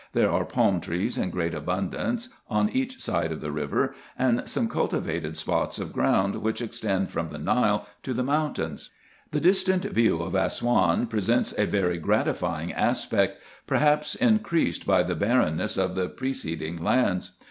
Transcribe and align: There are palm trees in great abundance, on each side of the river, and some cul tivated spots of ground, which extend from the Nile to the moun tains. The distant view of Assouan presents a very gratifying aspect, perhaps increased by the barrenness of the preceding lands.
There 0.13 0.31
are 0.31 0.45
palm 0.45 0.81
trees 0.81 1.15
in 1.15 1.29
great 1.29 1.53
abundance, 1.53 2.29
on 2.49 2.69
each 2.71 2.99
side 2.99 3.31
of 3.31 3.39
the 3.39 3.51
river, 3.51 3.93
and 4.17 4.49
some 4.49 4.67
cul 4.67 4.87
tivated 4.87 5.35
spots 5.35 5.77
of 5.77 5.93
ground, 5.93 6.37
which 6.37 6.59
extend 6.59 7.11
from 7.11 7.27
the 7.27 7.37
Nile 7.37 7.85
to 8.01 8.11
the 8.15 8.23
moun 8.23 8.51
tains. 8.55 8.89
The 9.29 9.39
distant 9.39 9.83
view 9.83 10.19
of 10.23 10.33
Assouan 10.33 11.07
presents 11.07 11.53
a 11.55 11.67
very 11.67 11.99
gratifying 11.99 12.73
aspect, 12.73 13.37
perhaps 13.67 14.15
increased 14.15 14.87
by 14.87 15.03
the 15.03 15.13
barrenness 15.13 15.77
of 15.77 15.93
the 15.93 16.09
preceding 16.09 16.83
lands. 16.83 17.33